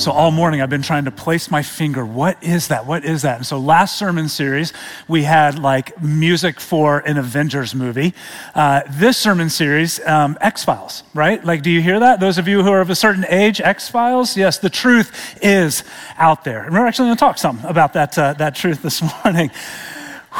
[0.00, 2.06] So, all morning I've been trying to place my finger.
[2.06, 2.86] What is that?
[2.86, 3.36] What is that?
[3.36, 4.72] And so, last sermon series,
[5.08, 8.14] we had like music for an Avengers movie.
[8.54, 11.44] Uh, this sermon series, um, X Files, right?
[11.44, 12.18] Like, do you hear that?
[12.18, 14.38] Those of you who are of a certain age, X Files?
[14.38, 15.84] Yes, the truth is
[16.16, 16.64] out there.
[16.64, 19.50] And we're actually going to talk some about that, uh, that truth this morning.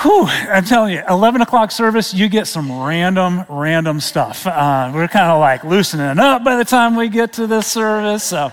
[0.02, 4.46] Whew, I'm telling you, 11 o'clock service, you get some random, random stuff.
[4.46, 8.24] Uh, we're kind of like loosening up by the time we get to this service.
[8.24, 8.52] So,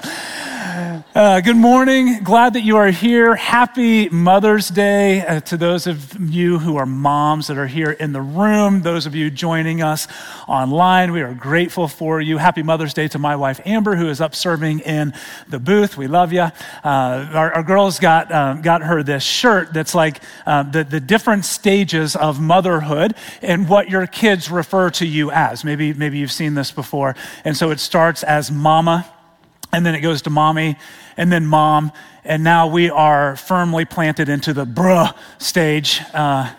[1.18, 2.22] uh, good morning.
[2.22, 3.36] Glad that you are here.
[3.36, 8.14] Happy Mother's Day uh, to those of you who are moms that are here in
[8.14, 10.08] the room, those of you joining us
[10.48, 11.12] online.
[11.12, 12.38] We are grateful for you.
[12.38, 15.12] Happy Mother's Day to my wife, Amber, who is up serving in
[15.50, 15.98] the booth.
[15.98, 16.42] We love you.
[16.42, 16.52] Uh,
[16.84, 21.46] our, our, girls got, uh, got her this shirt that's like uh, the, the different
[21.46, 25.64] stages of motherhood and what your kids refer to you as.
[25.64, 27.16] Maybe, maybe you've seen this before.
[27.44, 29.12] And so it starts as mama
[29.74, 30.78] and then it goes to mommy,
[31.18, 31.92] and then mom,
[32.24, 36.02] and now we are firmly planted into the bruh stage.
[36.14, 36.54] Uh,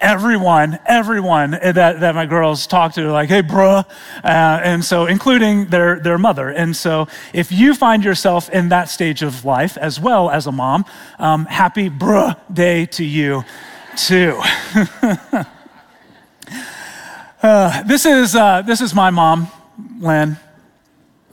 [0.00, 3.88] everyone, everyone that, that my girls talk to, are like, hey, bruh, uh,
[4.24, 6.48] and so including their, their mother.
[6.48, 10.52] And so if you find yourself in that stage of life as well as a
[10.52, 10.84] mom,
[11.18, 13.44] um, happy bruh day to you
[13.96, 14.40] too.
[17.42, 19.48] uh, this, is, uh, this is my mom,
[20.00, 20.38] Lynn.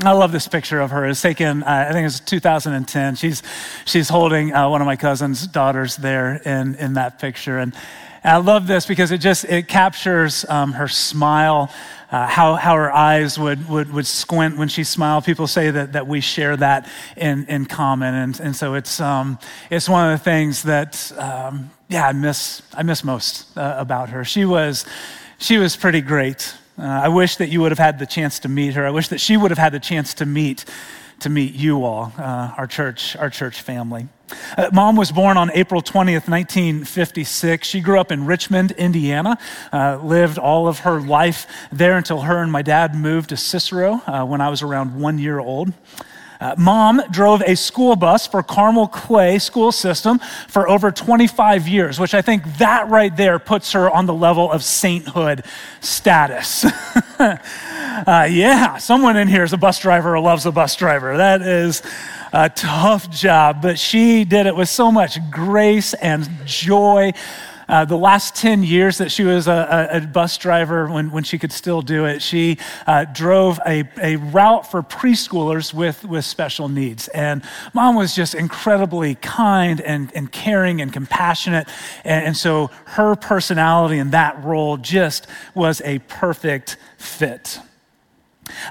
[0.01, 1.05] I love this picture of her.
[1.05, 3.15] It's taken, uh, I think it's 2010.
[3.15, 3.41] She's,
[3.85, 7.59] she's holding uh, one of my cousin's daughters there in, in that picture.
[7.59, 7.73] And,
[8.21, 11.71] and I love this because it just, it captures um, her smile,
[12.11, 15.23] uh, how, how her eyes would, would, would squint when she smiled.
[15.23, 18.13] People say that, that we share that in, in common.
[18.15, 19.39] And, and so it's, um,
[19.69, 24.09] it's one of the things that, um, yeah, I miss, I miss most uh, about
[24.09, 24.25] her.
[24.25, 24.85] She was,
[25.37, 26.53] she was pretty great.
[26.77, 28.85] Uh, I wish that you would have had the chance to meet her.
[28.85, 30.65] I wish that she would have had the chance to meet
[31.19, 34.07] to meet you all, uh, our church, our church family.
[34.57, 37.67] Uh, Mom was born on April 20th, 1956.
[37.67, 39.37] She grew up in Richmond, Indiana,
[39.71, 44.01] uh, lived all of her life there until her and my dad moved to Cicero
[44.07, 45.73] uh, when I was around one year old.
[46.39, 51.99] Uh, Mom drove a school bus for Carmel Clay School System for over 25 years,
[51.99, 55.45] which I think that right there puts her on the level of sainthood
[55.79, 56.65] status.
[57.19, 57.37] uh,
[58.29, 61.17] yeah, someone in here is a bus driver or loves a bus driver.
[61.17, 61.81] That is
[62.33, 67.13] a tough job, but she did it with so much grace and joy.
[67.67, 71.37] Uh, the last 10 years that she was a, a, bus driver, when, when she
[71.37, 76.69] could still do it, she uh, drove a, a route for preschoolers with, with special
[76.69, 77.07] needs.
[77.09, 77.43] And
[77.73, 81.67] mom was just incredibly kind and, and caring and compassionate.
[82.03, 87.59] And, and so her personality in that role just was a perfect fit.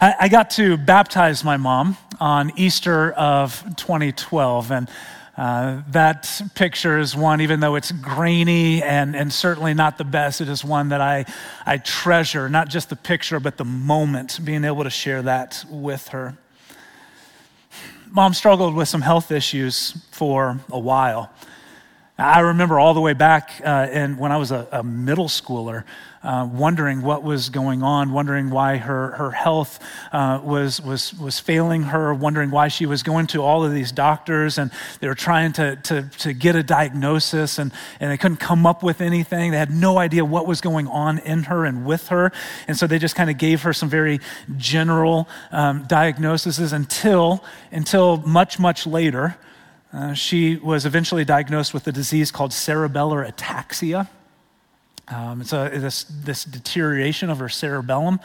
[0.01, 4.71] I, I got to baptize my mom on Easter of 2012.
[4.71, 4.89] And
[5.37, 10.41] uh, that picture is one, even though it's grainy and, and certainly not the best,
[10.41, 11.25] it is one that I,
[11.67, 16.09] I treasure, not just the picture, but the moment, being able to share that with
[16.09, 16.37] her.
[18.11, 21.33] Mom struggled with some health issues for a while.
[22.17, 25.83] I remember all the way back uh, in, when I was a, a middle schooler,
[26.25, 29.79] uh, wondering what was going on, wondering why her, her health
[30.11, 33.93] uh, was, was, was failing her, wondering why she was going to all of these
[33.93, 38.39] doctors and they were trying to, to, to get a diagnosis and, and they couldn't
[38.39, 39.51] come up with anything.
[39.51, 42.33] They had no idea what was going on in her and with her.
[42.67, 44.21] And so they just kind of gave her some very
[44.57, 49.37] general um, diagnoses until, until much, much later.
[49.93, 54.09] Uh, she was eventually diagnosed with a disease called cerebellar ataxia.
[55.09, 58.21] Um, it's a, this, this deterioration of her cerebellum.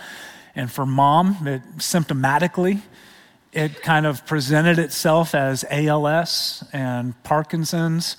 [0.55, 2.81] And for mom, it, symptomatically,
[3.51, 8.17] it kind of presented itself as ALS and Parkinson's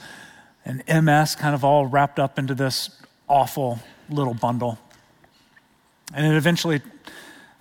[0.64, 2.90] and MS, kind of all wrapped up into this
[3.28, 3.78] awful
[4.08, 4.78] little bundle.
[6.12, 6.82] And it eventually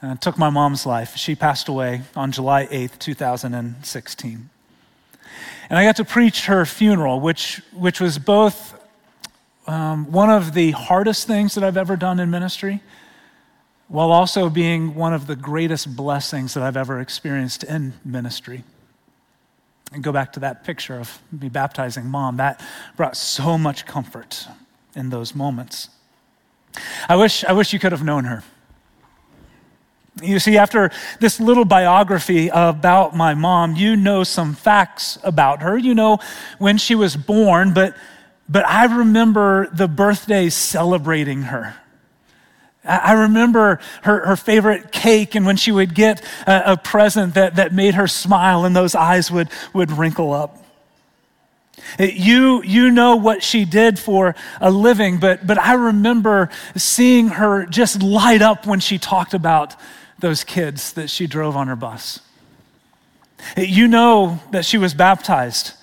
[0.01, 1.15] uh, took my mom's life.
[1.15, 4.49] She passed away on July 8th, 2016.
[5.69, 8.78] And I got to preach her funeral, which, which was both
[9.69, 12.81] um, one of the hardest things that I've ever done in ministry,
[13.87, 18.63] while also being one of the greatest blessings that I've ever experienced in ministry.
[19.93, 22.37] And go back to that picture of me baptizing mom.
[22.37, 22.61] That
[22.97, 24.47] brought so much comfort
[24.95, 25.89] in those moments.
[27.07, 28.43] I wish, I wish you could have known her.
[30.19, 30.89] You see, after
[31.19, 35.77] this little biography about my mom, you know some facts about her.
[35.77, 36.17] You know
[36.57, 37.95] when she was born, but
[38.49, 41.75] but I remember the birthdays celebrating her.
[42.83, 47.57] I remember her, her favorite cake and when she would get a, a present that,
[47.57, 50.57] that made her smile and those eyes would, would wrinkle up.
[51.99, 57.65] You, you know what she did for a living, but, but I remember seeing her
[57.65, 59.75] just light up when she talked about
[60.19, 62.21] those kids that she drove on her bus.
[63.57, 65.73] You know that she was baptized,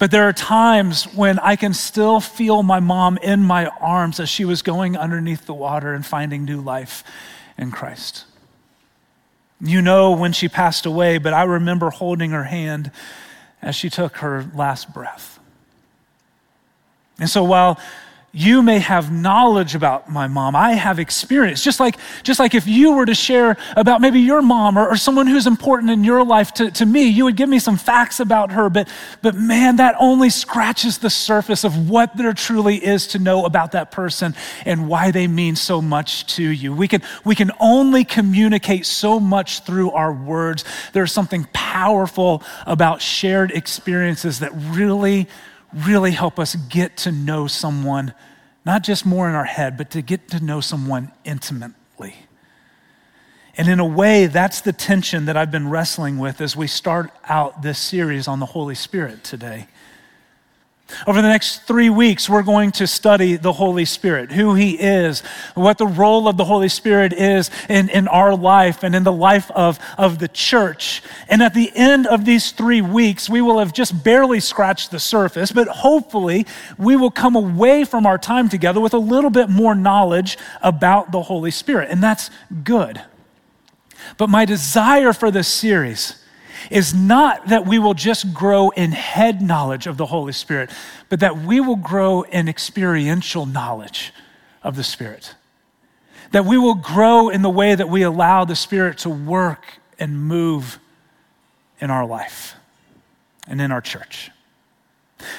[0.00, 4.30] but there are times when I can still feel my mom in my arms as
[4.30, 7.04] she was going underneath the water and finding new life
[7.58, 8.24] in Christ.
[9.60, 12.90] You know when she passed away, but I remember holding her hand
[13.60, 15.38] as she took her last breath.
[17.18, 17.78] And so while
[18.32, 20.54] you may have knowledge about my mom.
[20.54, 21.64] I have experience.
[21.64, 24.96] Just like, just like if you were to share about maybe your mom or, or,
[24.96, 28.20] someone who's important in your life to, to me, you would give me some facts
[28.20, 28.70] about her.
[28.70, 28.88] But,
[29.20, 33.72] but man, that only scratches the surface of what there truly is to know about
[33.72, 36.72] that person and why they mean so much to you.
[36.72, 40.64] We can, we can only communicate so much through our words.
[40.92, 45.26] There's something powerful about shared experiences that really
[45.74, 48.14] really help us get to know someone,
[48.64, 52.16] not just more in our head, but to get to know someone intimately.
[53.56, 57.10] And in a way, that's the tension that I've been wrestling with as we start
[57.24, 59.66] out this series on the Holy Spirit today.
[61.06, 65.20] Over the next three weeks, we're going to study the Holy Spirit, who He is,
[65.54, 69.12] what the role of the Holy Spirit is in, in our life and in the
[69.12, 71.02] life of, of the church.
[71.28, 75.00] And at the end of these three weeks, we will have just barely scratched the
[75.00, 76.46] surface, but hopefully
[76.78, 81.12] we will come away from our time together with a little bit more knowledge about
[81.12, 81.90] the Holy Spirit.
[81.90, 82.30] And that's
[82.64, 83.02] good.
[84.18, 86.19] But my desire for this series
[86.70, 90.70] is not that we will just grow in head knowledge of the Holy Spirit,
[91.08, 94.12] but that we will grow in experiential knowledge
[94.62, 95.34] of the Spirit.
[96.32, 100.22] That we will grow in the way that we allow the Spirit to work and
[100.22, 100.78] move
[101.80, 102.54] in our life
[103.46, 104.30] and in our church.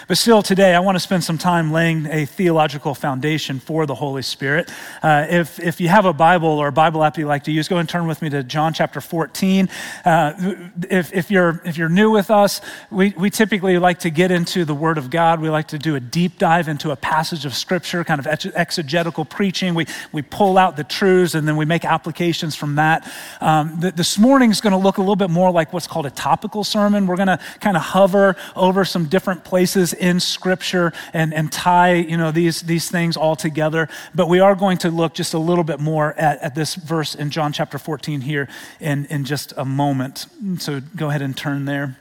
[0.07, 3.95] But still, today, I want to spend some time laying a theological foundation for the
[3.95, 4.69] Holy Spirit.
[5.01, 7.67] Uh, if, if you have a Bible or a Bible app you like to use,
[7.67, 9.69] go and turn with me to John chapter 14.
[10.05, 10.55] Uh,
[10.89, 14.65] if, if, you're, if you're new with us, we, we typically like to get into
[14.65, 15.41] the Word of God.
[15.41, 19.25] We like to do a deep dive into a passage of Scripture, kind of exegetical
[19.25, 19.73] preaching.
[19.73, 23.11] We, we pull out the truths and then we make applications from that.
[23.39, 26.05] Um, the, this morning is going to look a little bit more like what's called
[26.05, 27.07] a topical sermon.
[27.07, 31.51] We're going to kind of hover over some different places places in Scripture and, and
[31.51, 33.87] tie you know, these, these things all together.
[34.13, 37.15] But we are going to look just a little bit more at, at this verse
[37.15, 38.49] in John chapter 14 here
[38.79, 40.25] in, in just a moment.
[40.57, 41.95] So go ahead and turn there.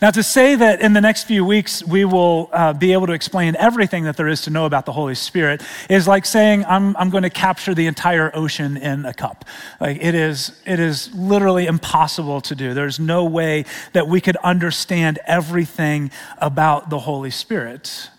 [0.00, 3.12] Now, to say that in the next few weeks we will uh, be able to
[3.12, 6.96] explain everything that there is to know about the Holy Spirit is like saying, I'm,
[6.96, 9.44] I'm going to capture the entire ocean in a cup.
[9.80, 12.74] Like, it is, it is literally impossible to do.
[12.74, 18.10] There's no way that we could understand everything about the Holy Spirit.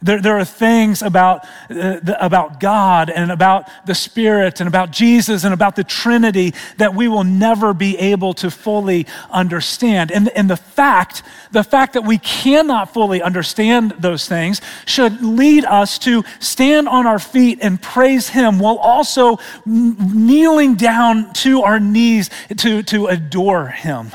[0.00, 4.92] There, there are things about, uh, the, about God and about the Spirit and about
[4.92, 10.12] Jesus and about the Trinity that we will never be able to fully understand.
[10.12, 15.64] And, and the fact, the fact that we cannot fully understand those things should lead
[15.64, 21.80] us to stand on our feet and praise Him while also kneeling down to our
[21.80, 24.12] knees to, to adore Him.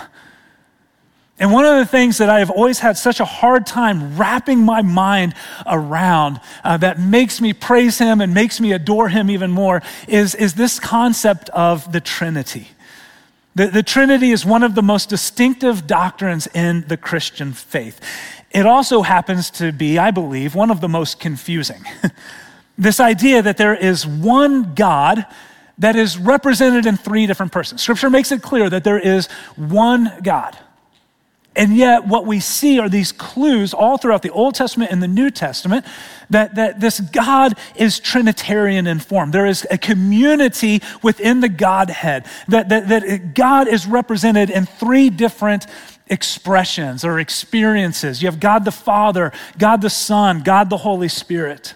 [1.43, 4.59] And one of the things that I have always had such a hard time wrapping
[4.59, 5.35] my mind
[5.65, 10.35] around uh, that makes me praise Him and makes me adore Him even more is,
[10.35, 12.69] is this concept of the Trinity.
[13.55, 17.99] The, the Trinity is one of the most distinctive doctrines in the Christian faith.
[18.51, 21.83] It also happens to be, I believe, one of the most confusing.
[22.77, 25.25] this idea that there is one God
[25.77, 27.81] that is represented in three different persons.
[27.81, 30.57] Scripture makes it clear that there is one God.
[31.55, 35.07] And yet, what we see are these clues all throughout the Old Testament and the
[35.07, 35.85] New Testament
[36.29, 39.29] that, that this God is Trinitarian in form.
[39.31, 45.11] There is a community within the Godhead, that, that, that God is represented in three
[45.11, 45.67] different
[46.07, 48.21] expressions or experiences.
[48.21, 51.75] You have God the Father, God the Son, God the Holy Spirit.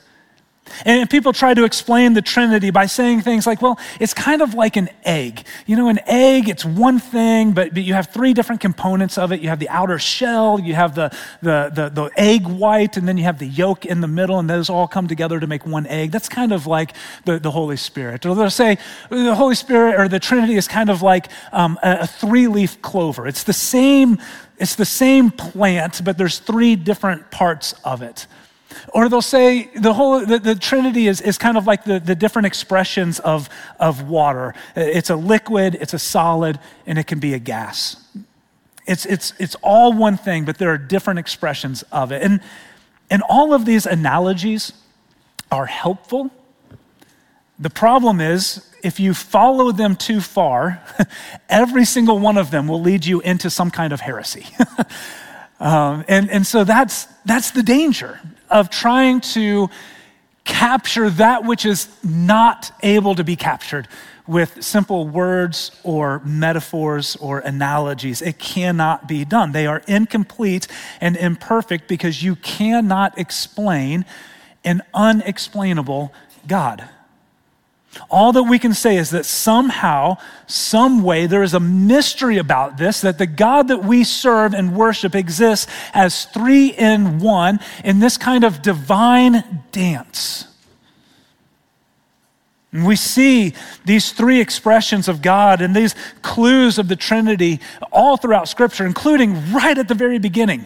[0.86, 4.54] And people try to explain the Trinity by saying things like, well, it's kind of
[4.54, 5.46] like an egg.
[5.66, 9.32] You know, an egg, it's one thing, but, but you have three different components of
[9.32, 9.42] it.
[9.42, 13.18] You have the outer shell, you have the, the, the, the egg white, and then
[13.18, 15.86] you have the yolk in the middle, and those all come together to make one
[15.88, 16.12] egg.
[16.12, 16.94] That's kind of like
[17.26, 18.26] the, the Holy Spirit.
[18.26, 18.78] Or they'll say
[19.10, 22.82] the Holy Spirit or the Trinity is kind of like um, a, a three leaf
[22.82, 23.28] clover.
[23.28, 24.20] It's the same.
[24.60, 28.26] It's the same plant, but there's three different parts of it.
[28.94, 32.16] Or they'll say the whole the, the, Trinity is, is kind of like the, the
[32.16, 34.54] different expressions of, of water.
[34.76, 37.98] It's a liquid, it's a solid, and it can be a gas.
[38.86, 42.24] It's, it's, it's all one thing, but there are different expressions of it.
[42.24, 42.42] And,
[43.10, 44.74] and all of these analogies
[45.52, 46.32] are helpful.
[47.60, 50.82] The problem is, if you follow them too far,
[51.50, 54.46] every single one of them will lead you into some kind of heresy.
[55.60, 59.70] um, and, and so that's, that's the danger of trying to
[60.44, 63.88] capture that which is not able to be captured
[64.28, 68.22] with simple words or metaphors or analogies.
[68.22, 69.52] It cannot be done.
[69.52, 70.68] They are incomplete
[71.02, 74.06] and imperfect because you cannot explain
[74.64, 76.14] an unexplainable
[76.46, 76.88] God.
[78.10, 82.78] All that we can say is that somehow, some way, there is a mystery about
[82.78, 88.00] this, that the God that we serve and worship exists as three in one in
[88.00, 90.48] this kind of divine dance.
[92.72, 93.54] And we see
[93.86, 97.60] these three expressions of God and these clues of the Trinity
[97.92, 100.66] all throughout Scripture, including right at the very beginning.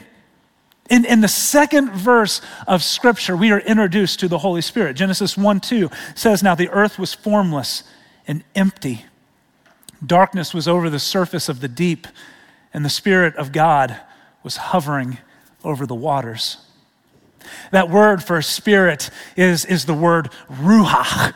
[0.92, 4.98] In, in the second verse of Scripture, we are introduced to the Holy Spirit.
[4.98, 7.84] Genesis 1 2 says, Now the earth was formless
[8.28, 9.06] and empty.
[10.06, 12.08] Darkness was over the surface of the deep,
[12.74, 14.02] and the Spirit of God
[14.44, 15.18] was hovering
[15.64, 16.58] over the waters.
[17.72, 21.34] That word for spirit is, is the word ruach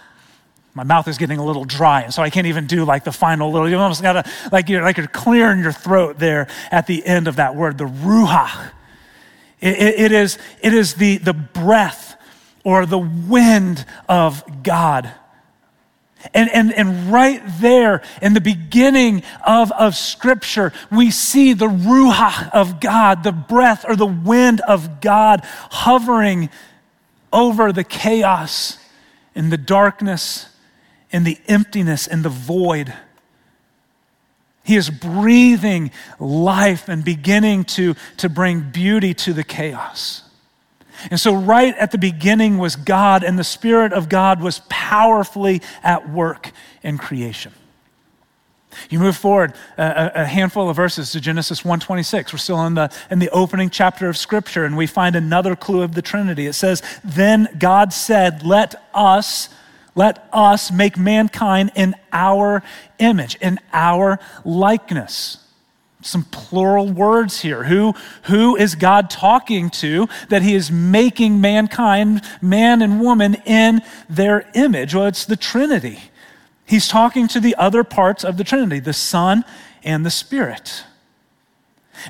[0.75, 3.13] my mouth is getting a little dry, and so I can't even do like the
[3.13, 3.69] final little.
[3.69, 7.38] You almost gotta like you're like you're clearing your throat there at the end of
[7.38, 8.71] that word, the ruach.
[9.62, 12.15] It, it, it is it is the the breath
[12.63, 15.12] or the wind of God.
[16.33, 22.50] And, and, and right there in the beginning of, of Scripture, we see the Ruach
[22.51, 26.50] of God, the breath or the wind of God hovering
[27.31, 28.79] over the chaos
[29.35, 30.47] and the darkness
[31.12, 32.93] in the emptiness and the void.
[34.65, 40.24] He is breathing life and beginning to, to bring beauty to the chaos.
[41.12, 45.62] And so, right at the beginning was God, and the Spirit of God was powerfully
[45.84, 47.53] at work in creation.
[48.89, 52.34] You move forward a, a, handful of verses to Genesis 1:26.
[52.34, 55.81] We're still in the, in the opening chapter of Scripture, and we find another clue
[55.81, 56.48] of the Trinity.
[56.48, 59.50] It says, Then God said, Let us
[59.96, 62.62] let us make mankind in our
[63.00, 65.38] image, in our likeness.
[66.02, 67.64] Some plural words here.
[67.64, 73.82] Who, who is God talking to that he is making mankind, man and woman, in
[74.08, 74.94] their image?
[74.94, 76.00] Well, it's the Trinity.
[76.66, 79.46] He's talking to the other parts of the Trinity, the Son
[79.84, 80.84] and the Spirit.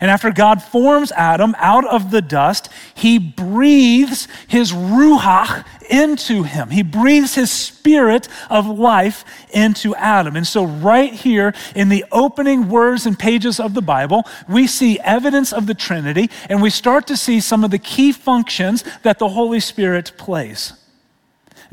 [0.02, 6.70] And after God forms Adam out of the dust, he breathes his ruach into him.
[6.70, 10.36] He breathes his spirit of life into Adam.
[10.36, 15.00] And so, right here in the opening words and pages of the Bible, we see
[15.00, 19.20] evidence of the Trinity and we start to see some of the key functions that
[19.20, 20.74] the Holy Spirit plays.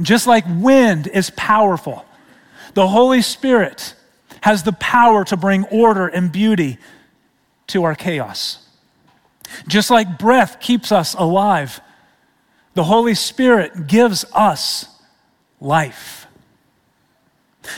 [0.01, 2.05] Just like wind is powerful,
[2.75, 3.95] the Holy Spirit
[4.43, 6.79] has the power to bring order and beauty
[7.73, 8.59] to our chaos.
[9.67, 11.81] Just like breath keeps us alive,
[12.75, 14.87] the Holy Spirit gives us
[15.61, 16.27] life.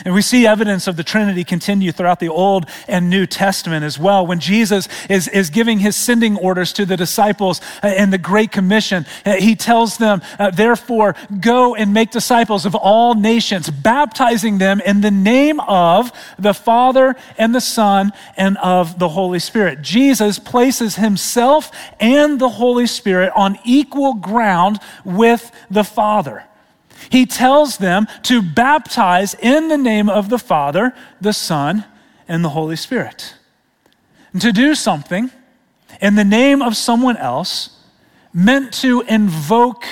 [0.03, 3.99] And we see evidence of the Trinity continue throughout the Old and New Testament as
[3.99, 4.25] well.
[4.25, 8.51] When Jesus is, is giving his sending orders to the disciples uh, in the Great
[8.51, 14.57] Commission, uh, he tells them, uh, therefore, go and make disciples of all nations, baptizing
[14.57, 19.81] them in the name of the Father and the Son and of the Holy Spirit.
[19.81, 26.45] Jesus places himself and the Holy Spirit on equal ground with the Father.
[27.09, 31.85] He tells them to baptize in the name of the Father, the Son,
[32.27, 33.35] and the Holy Spirit.
[34.33, 35.31] And to do something
[36.01, 37.69] in the name of someone else
[38.33, 39.85] meant to invoke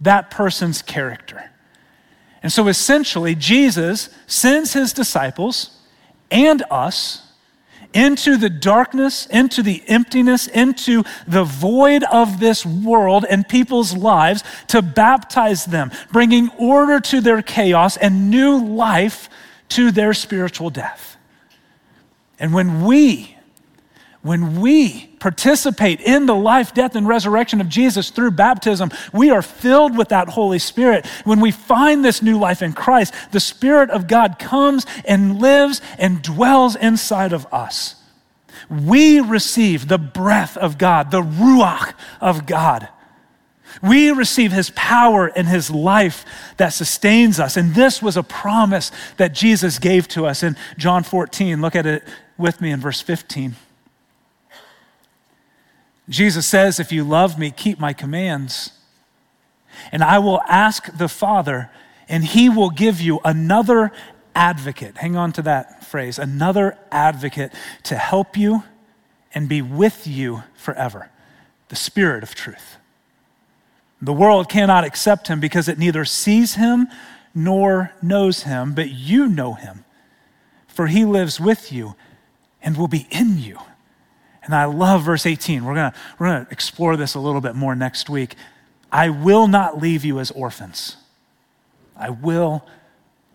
[0.00, 1.50] that person's character.
[2.42, 5.78] And so essentially, Jesus sends his disciples
[6.30, 7.27] and us
[7.94, 14.44] into the darkness, into the emptiness, into the void of this world and people's lives
[14.68, 19.28] to baptize them, bringing order to their chaos and new life
[19.70, 21.16] to their spiritual death.
[22.38, 23.36] And when we,
[24.22, 29.42] when we participate in the life, death, and resurrection of Jesus through baptism, we are
[29.42, 31.06] filled with that Holy Spirit.
[31.24, 35.80] When we find this new life in Christ, the Spirit of God comes and lives
[35.98, 37.96] and dwells inside of us.
[38.68, 42.88] We receive the breath of God, the Ruach of God.
[43.82, 46.24] We receive his power and his life
[46.56, 47.56] that sustains us.
[47.56, 51.60] And this was a promise that Jesus gave to us in John 14.
[51.60, 52.02] Look at it
[52.36, 53.54] with me in verse 15.
[56.08, 58.72] Jesus says, If you love me, keep my commands.
[59.92, 61.70] And I will ask the Father,
[62.08, 63.92] and he will give you another
[64.34, 64.96] advocate.
[64.98, 67.52] Hang on to that phrase another advocate
[67.84, 68.62] to help you
[69.34, 71.10] and be with you forever
[71.68, 72.76] the Spirit of truth.
[74.00, 76.88] The world cannot accept him because it neither sees him
[77.34, 79.84] nor knows him, but you know him,
[80.66, 81.94] for he lives with you
[82.62, 83.58] and will be in you.
[84.48, 85.62] And I love verse 18.
[85.62, 88.34] We're going we're going to explore this a little bit more next week.
[88.90, 90.96] I will not leave you as orphans,
[91.94, 92.66] I will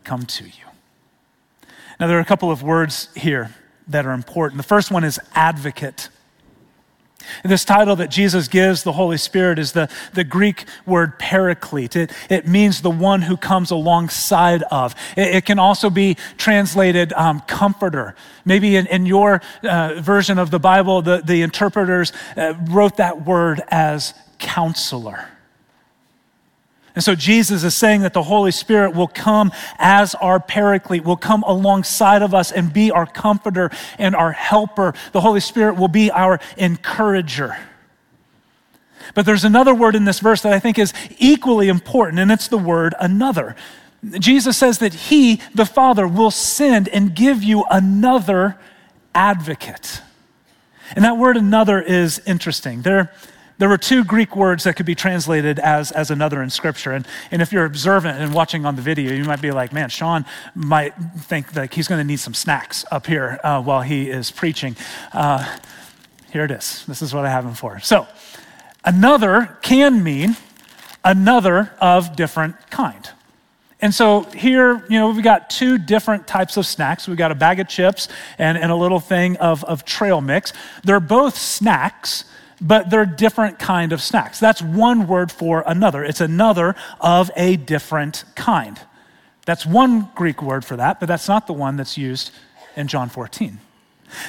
[0.03, 0.65] come to you.
[1.99, 3.53] Now, there are a couple of words here
[3.87, 4.57] that are important.
[4.57, 6.09] The first one is advocate.
[7.43, 11.95] This title that Jesus gives the Holy Spirit is the, the Greek word paraclete.
[11.95, 14.95] It, it means the one who comes alongside of.
[15.17, 18.15] It, it can also be translated um, comforter.
[18.45, 23.25] Maybe in, in your uh, version of the Bible, the, the interpreters uh, wrote that
[23.25, 25.29] word as counselor.
[26.95, 31.17] And so Jesus is saying that the Holy Spirit will come as our paraclete, will
[31.17, 34.93] come alongside of us and be our comforter and our helper.
[35.11, 37.57] The Holy Spirit will be our encourager.
[39.15, 42.47] But there's another word in this verse that I think is equally important, and it's
[42.47, 43.55] the word another.
[44.19, 48.57] Jesus says that He, the Father, will send and give you another
[49.15, 50.01] advocate.
[50.95, 52.81] And that word another is interesting.
[52.81, 53.11] There,
[53.57, 56.91] there were two Greek words that could be translated as, as another in Scripture.
[56.91, 59.89] And, and if you're observant and watching on the video, you might be like, man,
[59.89, 64.09] Sean might think that he's going to need some snacks up here uh, while he
[64.09, 64.75] is preaching.
[65.11, 65.57] Uh,
[66.31, 66.85] here it is.
[66.87, 67.79] This is what I have him for.
[67.79, 68.07] So,
[68.83, 70.35] another can mean
[71.03, 73.09] another of different kind.
[73.83, 77.05] And so here, you know, we've got two different types of snacks.
[77.05, 80.53] We've got a bag of chips and, and a little thing of, of trail mix.
[80.85, 82.23] They're both snacks,
[82.63, 84.39] but they're different kind of snacks.
[84.39, 86.03] That's one word for another.
[86.03, 88.79] It's another of a different kind.
[89.45, 92.31] That's one Greek word for that, but that's not the one that's used
[92.77, 93.59] in John 14.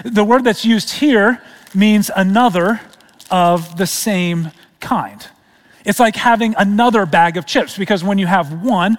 [0.04, 1.40] The word that's used here
[1.74, 2.80] means another
[3.30, 5.26] of the same kind.
[5.84, 8.98] It's like having another bag of chips because when you have one,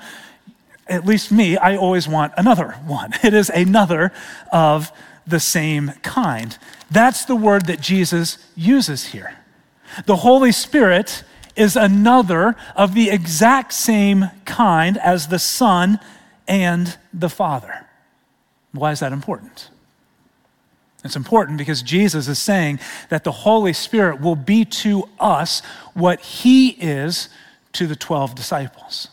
[0.87, 3.11] at least me, I always want another one.
[3.23, 4.11] It is another
[4.51, 4.91] of
[5.27, 6.57] the same kind.
[6.91, 9.37] That's the word that Jesus uses here.
[10.05, 11.23] The Holy Spirit
[11.55, 15.99] is another of the exact same kind as the Son
[16.47, 17.85] and the Father.
[18.71, 19.69] Why is that important?
[21.03, 25.61] It's important because Jesus is saying that the Holy Spirit will be to us
[25.93, 27.29] what He is
[27.73, 29.09] to the 12 disciples.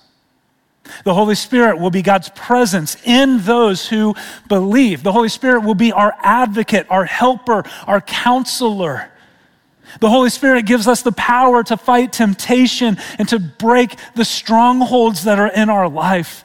[1.05, 4.15] The Holy Spirit will be God's presence in those who
[4.49, 5.03] believe.
[5.03, 9.11] The Holy Spirit will be our advocate, our helper, our counselor.
[10.01, 15.25] The Holy Spirit gives us the power to fight temptation and to break the strongholds
[15.25, 16.45] that are in our life.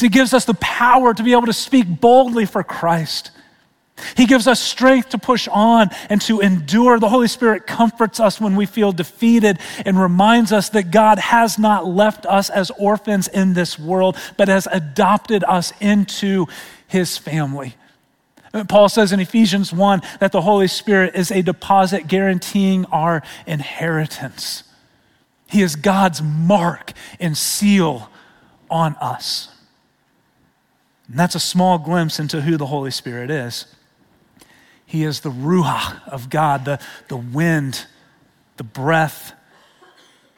[0.00, 3.30] It gives us the power to be able to speak boldly for Christ.
[4.16, 6.98] He gives us strength to push on and to endure.
[6.98, 11.58] The Holy Spirit comforts us when we feel defeated and reminds us that God has
[11.58, 16.46] not left us as orphans in this world, but has adopted us into
[16.88, 17.74] his family.
[18.68, 24.64] Paul says in Ephesians 1 that the Holy Spirit is a deposit guaranteeing our inheritance.
[25.48, 28.10] He is God's mark and seal
[28.70, 29.48] on us.
[31.08, 33.66] And that's a small glimpse into who the Holy Spirit is.
[34.92, 36.78] He is the Ruach of God, the,
[37.08, 37.86] the wind,
[38.58, 39.32] the breath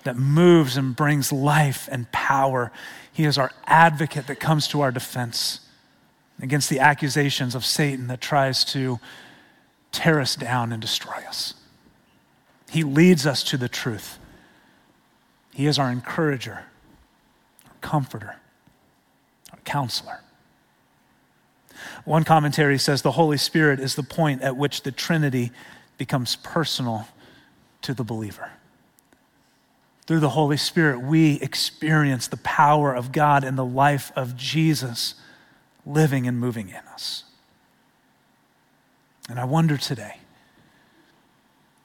[0.05, 2.71] that moves and brings life and power.
[3.13, 5.59] He is our advocate that comes to our defense
[6.41, 9.01] against the accusations of Satan that tries to
[9.91, 11.55] tear us down and destroy us.
[12.71, 14.21] He leads us to the truth.
[15.53, 16.63] He is our encourager,
[17.67, 18.37] our comforter,
[19.51, 20.21] our counselor.
[22.05, 25.53] One commentary says the Holy Spirit is the point at which the Trinity
[25.99, 27.07] becomes personal
[27.83, 28.51] to the believer.
[30.07, 35.15] Through the Holy Spirit, we experience the power of God and the life of Jesus
[35.87, 37.25] living and moving in us.
[39.29, 40.19] And I wonder today,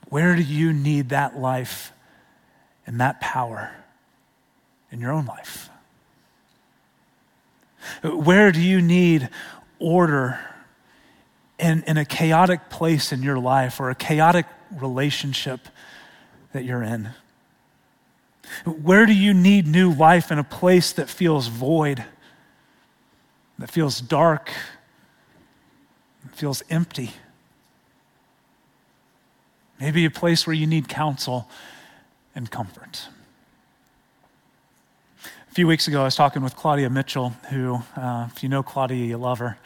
[0.10, 1.94] where do you need that life
[2.86, 3.72] and that power
[4.92, 5.70] in your own life?
[8.04, 9.30] Where do you need
[9.80, 10.40] order
[11.58, 15.68] in, in a chaotic place in your life or a chaotic relationship
[16.54, 17.10] that you're in?
[18.66, 22.04] Where do you need new life in a place that feels void,
[23.60, 24.52] that feels dark,
[26.24, 27.12] that feels empty?
[29.80, 31.50] Maybe a place where you need counsel
[32.36, 33.08] and comfort.
[35.60, 38.64] A few weeks ago, I was talking with Claudia Mitchell, who, uh, if you know
[38.64, 39.58] Claudia, you love her.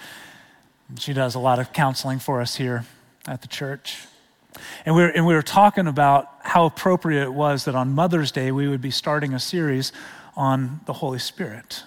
[0.98, 2.86] She does a lot of counseling for us here
[3.28, 4.00] at the church.
[4.88, 8.32] And we, were, and we were talking about how appropriate it was that on Mother's
[8.32, 9.92] Day we would be starting a series
[10.36, 11.84] on the Holy Spirit.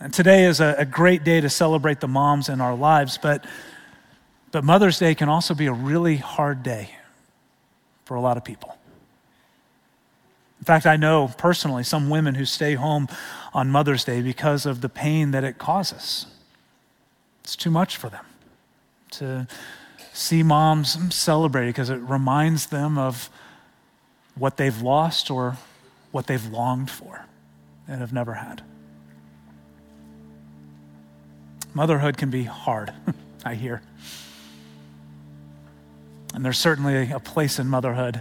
[0.00, 3.44] And today is a, a great day to celebrate the moms in our lives, but,
[4.52, 6.92] but Mother's Day can also be a really hard day
[8.06, 8.78] for a lot of people.
[10.62, 13.08] In fact, I know personally some women who stay home
[13.52, 16.26] on Mother's Day because of the pain that it causes.
[17.42, 18.24] It's too much for them
[19.10, 19.48] to
[20.12, 23.28] see moms celebrate because it reminds them of
[24.36, 25.56] what they've lost or
[26.12, 27.26] what they've longed for
[27.88, 28.62] and have never had.
[31.74, 32.92] Motherhood can be hard,
[33.44, 33.82] I hear.
[36.34, 38.20] And there's certainly a place in motherhood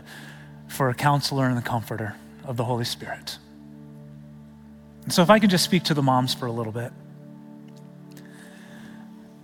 [0.68, 3.38] for a counselor and a comforter of the Holy Spirit.
[5.04, 6.92] And so, if I can just speak to the moms for a little bit.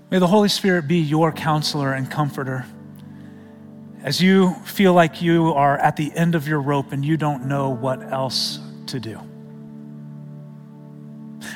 [0.10, 2.66] May the Holy Spirit be your counselor and comforter
[4.04, 7.46] as you feel like you are at the end of your rope and you don't
[7.46, 9.20] know what else to do.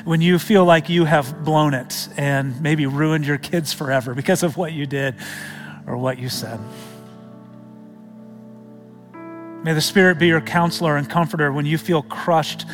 [0.04, 4.42] When you feel like you have blown it and maybe ruined your kids forever because
[4.42, 5.14] of what you did
[5.86, 6.60] or what you said.
[9.62, 12.64] May the Spirit be your counselor and comforter when you feel crushed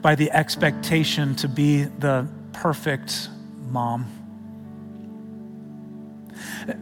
[0.00, 3.28] by the expectation to be the perfect
[3.68, 4.06] mom.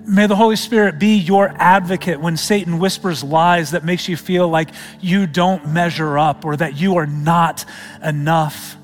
[0.06, 4.48] May the Holy Spirit be your advocate when Satan whispers lies that makes you feel
[4.48, 4.68] like
[5.00, 7.64] you don't measure up or that you are not
[8.02, 8.76] enough.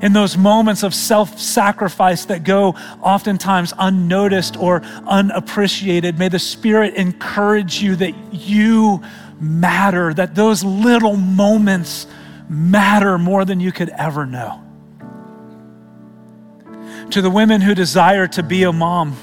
[0.00, 6.94] In those moments of self sacrifice that go oftentimes unnoticed or unappreciated, may the Spirit
[6.94, 9.02] encourage you that you
[9.40, 12.06] matter, that those little moments
[12.48, 14.62] matter more than you could ever know.
[17.10, 19.16] To the women who desire to be a mom,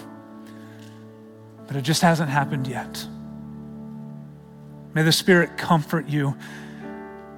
[1.67, 3.05] but it just hasn't happened yet.
[4.93, 6.35] May the Spirit comfort you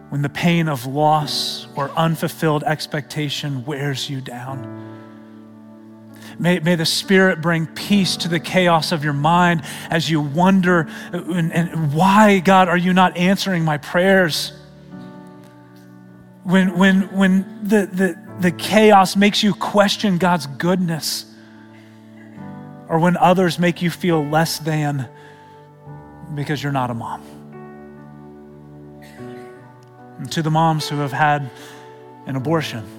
[0.10, 4.89] when the pain of loss or unfulfilled expectation wears you down.
[6.40, 10.88] May, may the Spirit bring peace to the chaos of your mind as you wonder
[11.12, 14.54] and, and why, God, are you not answering my prayers?
[16.44, 21.26] When, when, when the, the, the chaos makes you question God's goodness
[22.88, 25.10] or when others make you feel less than
[26.36, 27.22] because you're not a mom.
[30.20, 31.50] And to the moms who have had
[32.26, 32.99] an abortion,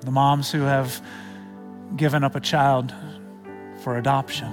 [0.00, 1.00] the moms who have
[1.96, 2.94] given up a child
[3.82, 4.50] for adoption,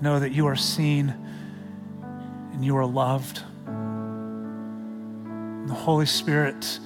[0.00, 1.14] know that you are seen
[2.52, 3.42] and you are loved.
[3.66, 6.78] And the Holy Spirit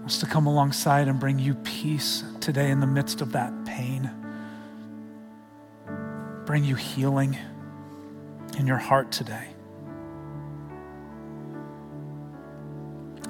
[0.00, 4.10] wants to come alongside and bring you peace today in the midst of that pain.
[6.46, 7.36] Bring you healing
[8.58, 9.48] in your heart today.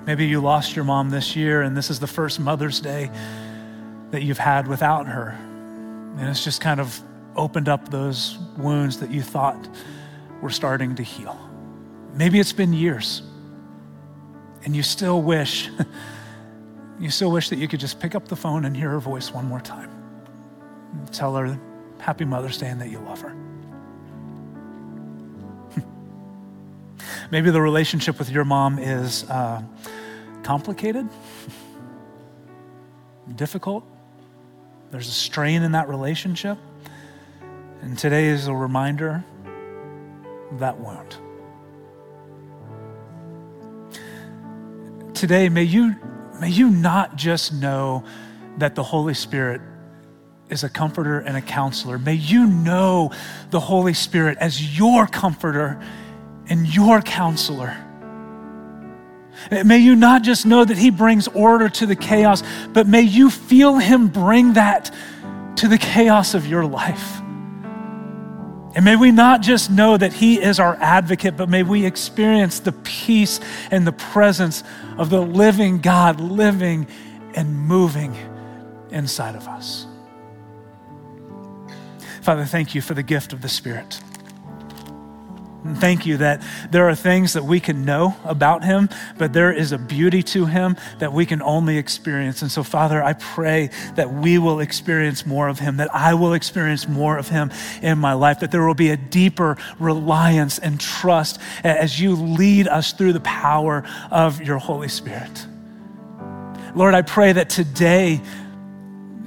[0.07, 3.11] Maybe you lost your mom this year, and this is the first Mother's Day
[4.11, 5.37] that you've had without her.
[6.19, 7.01] And it's just kind of
[7.37, 9.69] opened up those wounds that you thought
[10.41, 11.39] were starting to heal.
[12.15, 13.23] Maybe it's been years,
[14.65, 15.71] and you still wish
[17.01, 19.33] you still wish that you could just pick up the phone and hear her voice
[19.33, 19.91] one more time.
[21.13, 21.59] Tell her
[21.99, 23.40] happy Mother's Day and that you love her.
[27.31, 29.63] Maybe the relationship with your mom is uh,
[30.43, 31.09] complicated,
[33.37, 33.85] difficult.
[34.91, 36.59] There's a strain in that relationship.
[37.83, 39.25] And today is a reminder
[40.55, 41.17] that wound.
[45.15, 45.97] Today, may you
[46.41, 48.03] May you not just know
[48.57, 49.61] that the Holy Spirit
[50.49, 51.99] is a comforter and a counselor.
[51.99, 53.13] May you know
[53.51, 55.79] the Holy Spirit as your comforter
[56.51, 57.75] and your counselor.
[59.65, 63.31] May you not just know that He brings order to the chaos, but may you
[63.31, 64.95] feel Him bring that
[65.57, 67.21] to the chaos of your life.
[68.73, 72.61] And may we not just know that He is our advocate, but may we experience
[72.61, 74.63] the peace and the presence
[74.99, 76.87] of the living God living
[77.35, 78.17] and moving
[78.91, 79.87] inside of us.
[82.23, 84.01] Father, thank you for the gift of the Spirit.
[85.65, 89.53] And thank you that there are things that we can know about him, but there
[89.53, 92.41] is a beauty to him that we can only experience.
[92.41, 96.33] And so, Father, I pray that we will experience more of him, that I will
[96.33, 97.51] experience more of him
[97.83, 102.67] in my life, that there will be a deeper reliance and trust as you lead
[102.67, 105.47] us through the power of your Holy Spirit.
[106.75, 108.21] Lord, I pray that today,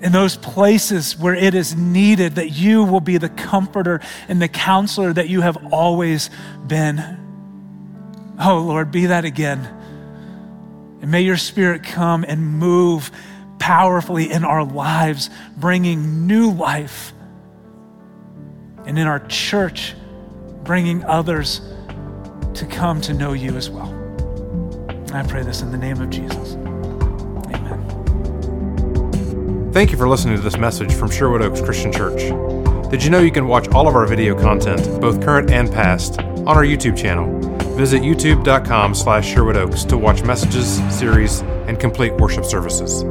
[0.04, 4.50] in those places where it is needed, that you will be the comforter and the
[4.50, 6.30] counselor that you have always
[6.68, 7.02] been.
[8.38, 9.60] Oh, Lord, be that again.
[11.02, 13.12] And may your spirit come and move
[13.60, 17.14] powerfully in our lives, bringing new life.
[18.86, 19.96] And in our church,
[20.64, 21.62] bringing others
[22.56, 23.88] to come to know you as well.
[25.14, 26.58] I pray this in the name of Jesus.
[29.74, 32.30] Thank you for listening to this message from Sherwood Oaks Christian Church.
[32.92, 36.20] Did you know you can watch all of our video content, both current and past,
[36.20, 37.40] on our YouTube channel?
[37.76, 43.04] Visit youtube.com slash Sherwood Oaks to watch messages, series, and complete worship services.